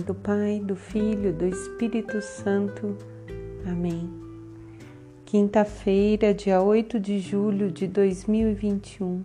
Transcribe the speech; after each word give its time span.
nome 0.00 0.02
do 0.02 0.14
Pai, 0.14 0.60
do 0.64 0.76
Filho, 0.76 1.32
do 1.32 1.44
Espírito 1.44 2.20
Santo. 2.22 2.96
Amém. 3.66 4.10
Quinta-feira, 5.24 6.32
dia 6.32 6.60
8 6.62 6.98
de 6.98 7.18
julho 7.18 7.70
de 7.70 7.86
2021. 7.86 9.22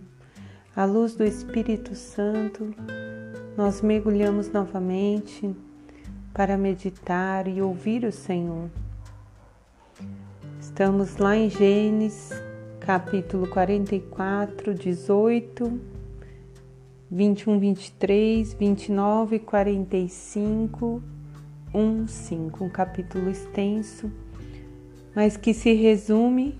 À 0.74 0.84
luz 0.84 1.14
do 1.14 1.24
Espírito 1.24 1.94
Santo, 1.94 2.74
nós 3.56 3.80
mergulhamos 3.80 4.50
novamente 4.50 5.54
para 6.34 6.56
meditar 6.58 7.48
e 7.48 7.62
ouvir 7.62 8.04
o 8.04 8.12
Senhor. 8.12 8.68
Estamos 10.60 11.16
lá 11.16 11.36
em 11.36 11.48
Gênesis, 11.48 12.30
capítulo 12.80 13.48
44, 13.48 14.74
18 14.74 15.95
21, 17.10 17.60
23, 17.60 18.54
29, 18.54 19.38
45, 19.38 21.02
1, 21.72 22.06
5. 22.08 22.64
Um 22.64 22.68
capítulo 22.68 23.30
extenso, 23.30 24.10
mas 25.14 25.36
que 25.36 25.54
se 25.54 25.72
resume 25.72 26.58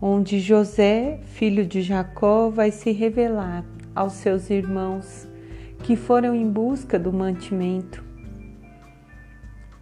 onde 0.00 0.40
José, 0.40 1.20
filho 1.24 1.64
de 1.64 1.80
Jacó, 1.80 2.50
vai 2.50 2.70
se 2.70 2.92
revelar 2.92 3.64
aos 3.94 4.14
seus 4.14 4.50
irmãos 4.50 5.26
que 5.82 5.96
foram 5.96 6.34
em 6.34 6.48
busca 6.48 6.98
do 6.98 7.12
mantimento. 7.12 8.04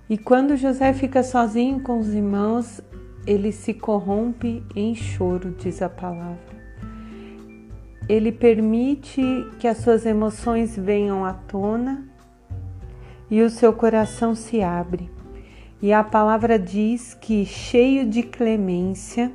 E 0.09 0.17
quando 0.17 0.57
José 0.57 0.93
fica 0.93 1.23
sozinho 1.23 1.81
com 1.81 1.99
os 1.99 2.15
irmãos, 2.15 2.81
ele 3.27 3.51
se 3.51 3.75
corrompe 3.75 4.63
em 4.75 4.95
choro, 4.95 5.55
diz 5.59 5.83
a 5.83 5.89
palavra 5.89 6.60
ele 8.11 8.33
permite 8.33 9.23
que 9.61 9.69
as 9.69 9.77
suas 9.77 10.05
emoções 10.05 10.77
venham 10.77 11.25
à 11.25 11.33
tona 11.33 12.05
e 13.31 13.41
o 13.41 13.49
seu 13.49 13.73
coração 13.73 14.35
se 14.35 14.61
abre. 14.61 15.09
E 15.81 15.93
a 15.93 16.03
palavra 16.03 16.59
diz 16.59 17.15
que, 17.15 17.47
cheio 17.47 18.05
de 18.05 18.25
clemência, 18.25 19.31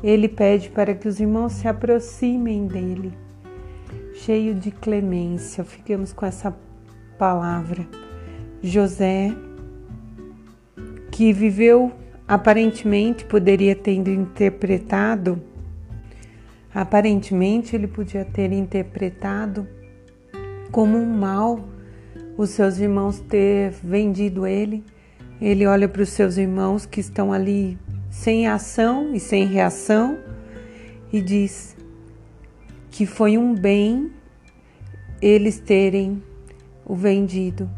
ele 0.00 0.28
pede 0.28 0.70
para 0.70 0.94
que 0.94 1.08
os 1.08 1.18
irmãos 1.18 1.54
se 1.54 1.66
aproximem 1.66 2.68
dele. 2.68 3.12
Cheio 4.14 4.54
de 4.54 4.70
clemência, 4.70 5.64
ficamos 5.64 6.12
com 6.12 6.24
essa 6.24 6.56
palavra. 7.18 7.84
José, 8.62 9.34
que 11.10 11.32
viveu 11.32 11.92
aparentemente, 12.28 13.24
poderia 13.24 13.74
ter 13.74 13.94
interpretado 13.94 15.47
Aparentemente, 16.74 17.74
ele 17.74 17.86
podia 17.86 18.24
ter 18.24 18.52
interpretado 18.52 19.66
como 20.70 20.98
um 20.98 21.06
mal 21.06 21.60
os 22.36 22.50
seus 22.50 22.78
irmãos 22.78 23.18
ter 23.20 23.72
vendido 23.82 24.46
ele. 24.46 24.84
Ele 25.40 25.66
olha 25.66 25.88
para 25.88 26.02
os 26.02 26.10
seus 26.10 26.36
irmãos 26.36 26.84
que 26.84 27.00
estão 27.00 27.32
ali 27.32 27.78
sem 28.10 28.46
ação 28.46 29.14
e 29.14 29.20
sem 29.20 29.46
reação 29.46 30.18
e 31.12 31.20
diz 31.20 31.76
que 32.90 33.06
foi 33.06 33.38
um 33.38 33.54
bem 33.54 34.10
eles 35.20 35.58
terem 35.58 36.22
o 36.84 36.94
vendido, 36.94 37.68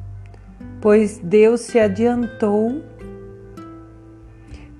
pois 0.80 1.18
Deus 1.18 1.62
se 1.62 1.78
adiantou 1.78 2.82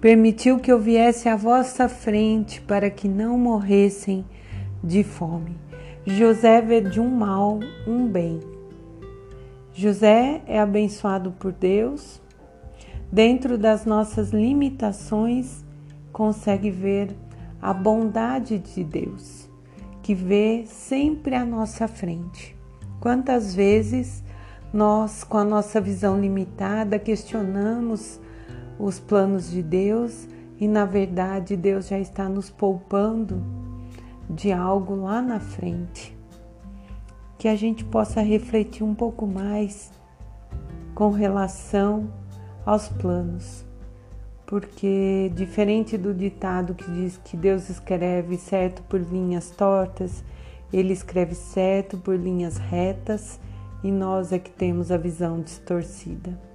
permitiu 0.00 0.58
que 0.58 0.72
eu 0.72 0.78
viesse 0.78 1.28
à 1.28 1.36
vossa 1.36 1.88
frente 1.88 2.60
para 2.62 2.88
que 2.88 3.06
não 3.06 3.36
morressem 3.36 4.24
de 4.82 5.04
fome. 5.04 5.58
José 6.06 6.62
vê 6.62 6.80
de 6.80 6.98
um 6.98 7.10
mal 7.10 7.60
um 7.86 8.06
bem. 8.06 8.40
José 9.74 10.40
é 10.46 10.58
abençoado 10.58 11.32
por 11.32 11.52
Deus, 11.52 12.20
dentro 13.12 13.58
das 13.58 13.84
nossas 13.84 14.30
limitações, 14.30 15.62
consegue 16.12 16.70
ver 16.70 17.14
a 17.60 17.74
bondade 17.74 18.58
de 18.58 18.82
Deus, 18.82 19.48
que 20.02 20.14
vê 20.14 20.64
sempre 20.66 21.34
à 21.34 21.44
nossa 21.44 21.86
frente. 21.86 22.56
Quantas 22.98 23.54
vezes 23.54 24.24
nós, 24.72 25.24
com 25.24 25.36
a 25.36 25.44
nossa 25.44 25.80
visão 25.80 26.18
limitada, 26.18 26.98
questionamos 26.98 28.18
os 28.80 28.98
planos 28.98 29.50
de 29.50 29.62
Deus 29.62 30.26
e 30.58 30.66
na 30.66 30.84
verdade 30.84 31.56
Deus 31.56 31.88
já 31.88 31.98
está 31.98 32.28
nos 32.28 32.50
poupando 32.50 33.42
de 34.28 34.52
algo 34.52 34.94
lá 34.94 35.20
na 35.20 35.38
frente. 35.38 36.16
Que 37.38 37.48
a 37.48 37.56
gente 37.56 37.84
possa 37.84 38.20
refletir 38.20 38.84
um 38.84 38.94
pouco 38.94 39.26
mais 39.26 39.90
com 40.94 41.10
relação 41.10 42.12
aos 42.64 42.88
planos. 42.88 43.64
Porque, 44.46 45.30
diferente 45.34 45.96
do 45.96 46.12
ditado 46.12 46.74
que 46.74 46.90
diz 46.90 47.18
que 47.24 47.36
Deus 47.36 47.70
escreve 47.70 48.36
certo 48.36 48.82
por 48.82 49.00
linhas 49.00 49.50
tortas, 49.50 50.24
Ele 50.72 50.92
escreve 50.92 51.34
certo 51.34 51.96
por 51.96 52.16
linhas 52.16 52.58
retas 52.58 53.40
e 53.82 53.90
nós 53.90 54.32
é 54.32 54.38
que 54.38 54.50
temos 54.50 54.90
a 54.90 54.96
visão 54.96 55.40
distorcida. 55.40 56.49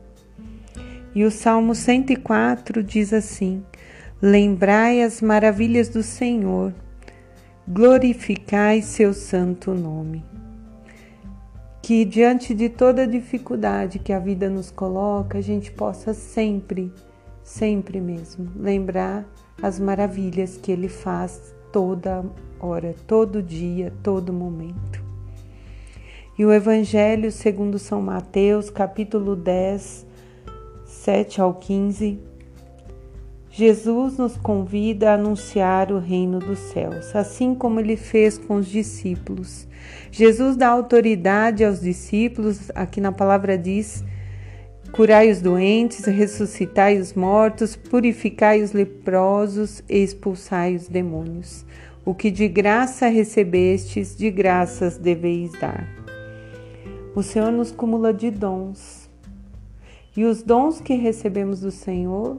E 1.15 1.23
o 1.23 1.31
Salmo 1.31 1.73
104 1.73 2.83
diz 2.83 3.13
assim: 3.13 3.63
Lembrai 4.21 5.01
as 5.01 5.21
maravilhas 5.21 5.87
do 5.87 6.03
Senhor, 6.03 6.73
glorificai 7.65 8.81
seu 8.81 9.13
santo 9.13 9.73
nome. 9.73 10.25
Que 11.81 12.03
diante 12.03 12.53
de 12.53 12.67
toda 12.67 13.07
dificuldade 13.07 13.97
que 13.97 14.11
a 14.11 14.19
vida 14.19 14.49
nos 14.49 14.69
coloca, 14.71 15.37
a 15.37 15.41
gente 15.41 15.71
possa 15.71 16.13
sempre, 16.13 16.91
sempre 17.41 18.01
mesmo, 18.01 18.51
lembrar 18.53 19.25
as 19.61 19.79
maravilhas 19.79 20.57
que 20.57 20.69
ele 20.69 20.89
faz 20.89 21.55
toda 21.71 22.25
hora, 22.59 22.93
todo 23.07 23.41
dia, 23.41 23.93
todo 24.03 24.33
momento. 24.33 25.01
E 26.37 26.43
o 26.43 26.51
Evangelho 26.51 27.31
segundo 27.31 27.79
São 27.79 28.01
Mateus, 28.01 28.69
capítulo 28.69 29.35
10, 29.37 30.04
7 31.05 31.39
ao 31.39 31.53
15, 31.53 32.17
Jesus 33.51 34.17
nos 34.17 34.37
convida 34.37 35.11
a 35.11 35.13
anunciar 35.13 35.91
o 35.91 35.99
reino 35.99 36.39
dos 36.39 36.57
céus, 36.57 37.15
assim 37.15 37.53
como 37.53 37.79
ele 37.79 37.95
fez 37.95 38.39
com 38.39 38.55
os 38.55 38.65
discípulos. 38.65 39.67
Jesus 40.09 40.57
dá 40.57 40.67
autoridade 40.67 41.63
aos 41.63 41.79
discípulos, 41.79 42.71
aqui 42.73 42.99
na 42.99 43.11
palavra 43.11 43.55
diz: 43.55 44.03
curai 44.91 45.29
os 45.29 45.41
doentes, 45.41 46.05
ressuscitai 46.05 46.97
os 46.97 47.13
mortos, 47.13 47.75
purificai 47.75 48.63
os 48.63 48.71
leprosos 48.71 49.83
e 49.87 49.99
expulsai 49.99 50.75
os 50.75 50.87
demônios. 50.87 51.63
O 52.03 52.15
que 52.15 52.31
de 52.31 52.47
graça 52.47 53.09
recebestes, 53.09 54.15
de 54.15 54.31
graças 54.31 54.97
deveis 54.97 55.51
dar. 55.51 55.87
O 57.15 57.21
Senhor 57.21 57.51
nos 57.51 57.71
cumula 57.71 58.11
de 58.11 58.31
dons 58.31 59.04
e 60.15 60.23
os 60.23 60.41
dons 60.41 60.79
que 60.79 60.95
recebemos 60.95 61.59
do 61.59 61.71
Senhor 61.71 62.37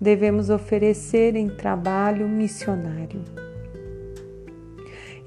devemos 0.00 0.50
oferecer 0.50 1.34
em 1.34 1.48
trabalho 1.48 2.28
missionário. 2.28 3.22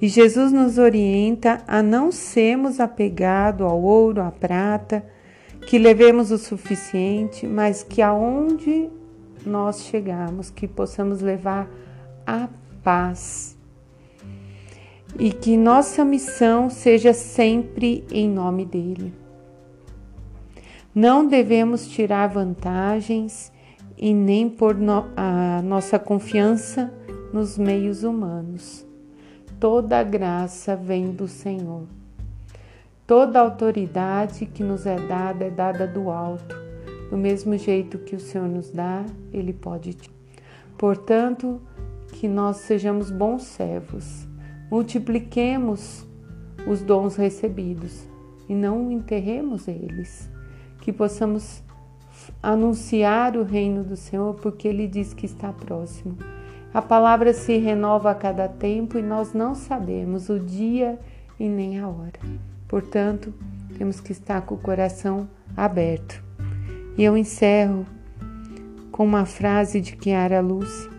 E 0.01 0.07
Jesus 0.07 0.53
nos 0.53 0.77
orienta 0.77 1.61
a 1.67 1.83
não 1.83 2.11
sermos 2.11 2.79
apegados 2.79 3.67
ao 3.67 3.81
ouro, 3.81 4.21
à 4.21 4.31
prata, 4.31 5.03
que 5.67 5.77
levemos 5.77 6.31
o 6.31 6.37
suficiente, 6.37 7.45
mas 7.45 7.83
que 7.83 8.01
aonde 8.01 8.89
nós 9.45 9.83
chegarmos, 9.83 10.49
que 10.49 10.67
possamos 10.67 11.21
levar 11.21 11.69
a 12.25 12.47
paz. 12.81 13.57
E 15.17 15.31
que 15.31 15.57
nossa 15.57 16.05
missão 16.05 16.69
seja 16.69 17.13
sempre 17.13 18.05
em 18.09 18.29
nome 18.29 18.65
dele. 18.65 19.13
Não 21.01 21.25
devemos 21.25 21.87
tirar 21.87 22.27
vantagens 22.27 23.53
e 23.97 24.13
nem 24.13 24.49
pôr 24.49 24.75
no, 24.75 25.05
a 25.15 25.61
nossa 25.61 25.97
confiança 25.97 26.93
nos 27.31 27.57
meios 27.57 28.03
humanos. 28.03 28.85
Toda 29.61 30.03
graça 30.03 30.75
vem 30.75 31.05
do 31.13 31.25
Senhor. 31.25 31.83
Toda 33.07 33.39
autoridade 33.39 34.45
que 34.45 34.61
nos 34.61 34.85
é 34.85 34.97
dada 34.97 35.45
é 35.45 35.49
dada 35.49 35.87
do 35.87 36.09
alto. 36.09 36.53
Do 37.09 37.15
mesmo 37.15 37.57
jeito 37.57 37.99
que 37.99 38.17
o 38.17 38.19
Senhor 38.19 38.49
nos 38.49 38.69
dá, 38.69 39.05
Ele 39.31 39.53
pode. 39.53 39.95
Portanto, 40.77 41.61
que 42.11 42.27
nós 42.27 42.57
sejamos 42.57 43.09
bons 43.09 43.43
servos, 43.43 44.27
multipliquemos 44.69 46.05
os 46.67 46.81
dons 46.81 47.15
recebidos 47.15 48.05
e 48.49 48.53
não 48.53 48.91
enterremos 48.91 49.65
eles 49.65 50.29
que 50.81 50.91
possamos 50.91 51.63
anunciar 52.41 53.35
o 53.35 53.43
reino 53.43 53.83
do 53.83 53.95
Senhor, 53.95 54.35
porque 54.35 54.67
Ele 54.67 54.87
diz 54.87 55.13
que 55.13 55.25
está 55.25 55.51
próximo. 55.51 56.17
A 56.73 56.81
palavra 56.81 57.33
se 57.33 57.57
renova 57.57 58.11
a 58.11 58.15
cada 58.15 58.47
tempo 58.47 58.97
e 58.97 59.01
nós 59.01 59.33
não 59.33 59.55
sabemos 59.55 60.29
o 60.29 60.39
dia 60.39 60.99
e 61.39 61.47
nem 61.47 61.79
a 61.79 61.87
hora. 61.87 62.19
Portanto, 62.67 63.33
temos 63.77 63.99
que 63.99 64.11
estar 64.11 64.41
com 64.41 64.55
o 64.55 64.59
coração 64.59 65.27
aberto. 65.57 66.23
E 66.97 67.03
eu 67.03 67.17
encerro 67.17 67.85
com 68.91 69.03
uma 69.03 69.25
frase 69.25 69.81
de 69.81 69.97
Chiara 69.99 70.41
Luce: 70.41 70.89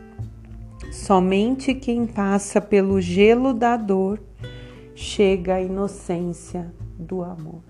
Somente 0.90 1.74
quem 1.74 2.06
passa 2.06 2.60
pelo 2.60 3.00
gelo 3.00 3.54
da 3.54 3.76
dor 3.76 4.20
chega 4.94 5.54
à 5.54 5.60
inocência 5.60 6.72
do 6.98 7.22
amor. 7.22 7.69